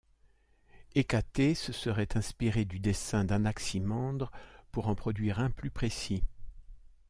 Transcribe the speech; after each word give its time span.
Hécatée 0.95 1.53
se 1.53 1.71
serait 1.71 2.17
inspiré 2.17 2.65
du 2.65 2.79
dessin 2.79 3.23
d'Anaximandre 3.23 4.31
pour 4.71 4.87
en 4.87 4.95
produire 4.95 5.37
un 5.39 5.51
plus 5.51 5.69
précis. 5.69 6.23